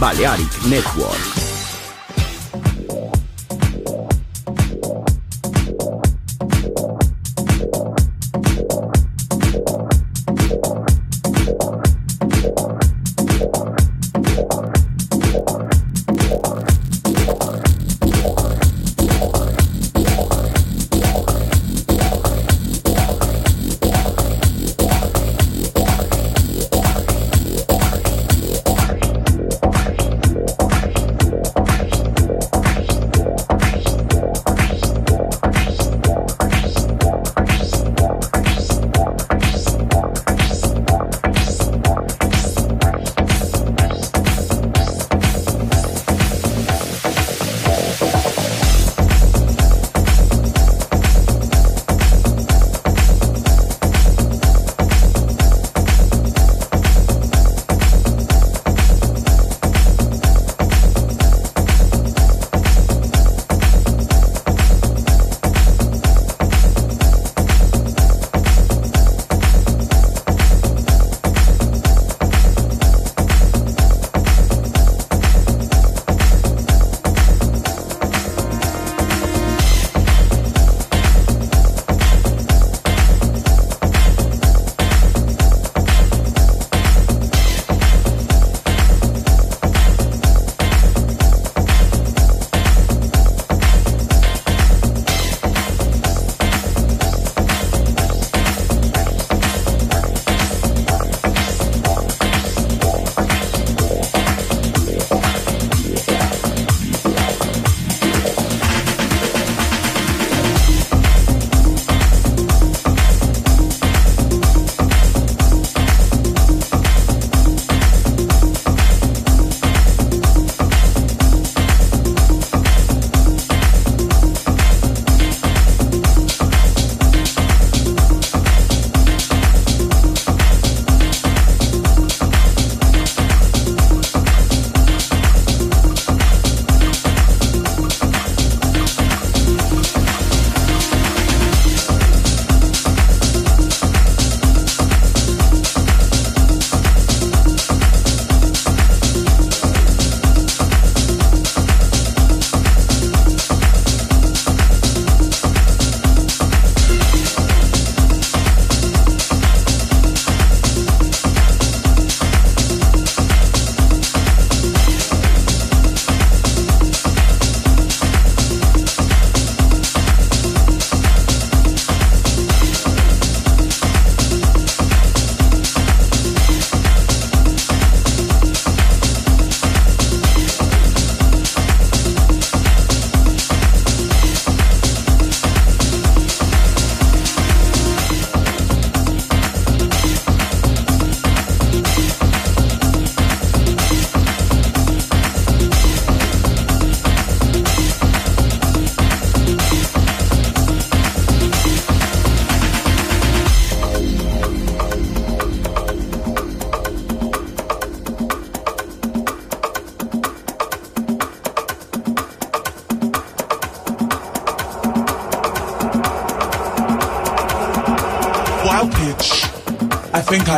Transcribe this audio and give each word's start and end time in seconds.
Balearic 0.00 0.64
Network. 0.64 1.29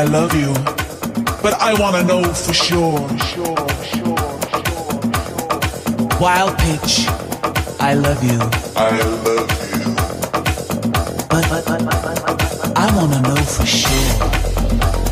I 0.02 0.04
love 0.06 0.34
you, 0.34 0.52
but 1.44 1.54
I 1.60 1.78
wanna 1.78 2.02
know 2.02 2.24
for 2.34 2.52
sure. 2.52 2.98
Wild 6.18 6.58
pitch, 6.58 7.06
I 7.78 7.94
love 7.94 8.20
you. 8.24 8.40
I 8.74 8.90
love 8.98 9.26
you. 9.28 9.94
But, 11.30 11.44
but, 11.48 11.64
but, 11.66 11.84
but 11.84 12.76
I 12.76 12.96
wanna 12.96 13.20
know 13.22 13.36
for 13.36 13.64
sure. 13.64 15.11